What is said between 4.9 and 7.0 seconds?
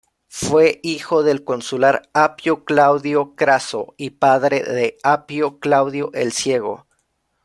Apio Claudio el Ciego.